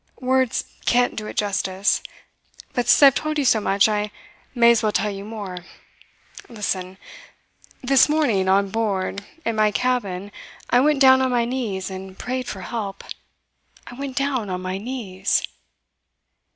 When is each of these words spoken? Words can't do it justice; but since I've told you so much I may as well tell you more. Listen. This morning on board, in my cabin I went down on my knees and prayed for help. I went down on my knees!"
Words 0.19 0.63
can't 0.87 1.15
do 1.15 1.27
it 1.27 1.37
justice; 1.37 2.01
but 2.73 2.87
since 2.87 3.03
I've 3.03 3.13
told 3.13 3.37
you 3.37 3.45
so 3.45 3.61
much 3.61 3.87
I 3.87 4.09
may 4.55 4.71
as 4.71 4.81
well 4.81 4.91
tell 4.91 5.11
you 5.11 5.23
more. 5.23 5.59
Listen. 6.49 6.97
This 7.83 8.09
morning 8.09 8.49
on 8.49 8.71
board, 8.71 9.23
in 9.45 9.55
my 9.55 9.69
cabin 9.69 10.31
I 10.71 10.79
went 10.79 11.01
down 11.01 11.21
on 11.21 11.29
my 11.29 11.45
knees 11.45 11.91
and 11.91 12.17
prayed 12.17 12.47
for 12.47 12.61
help. 12.61 13.03
I 13.85 13.93
went 13.93 14.15
down 14.17 14.49
on 14.49 14.63
my 14.63 14.79
knees!" 14.79 15.47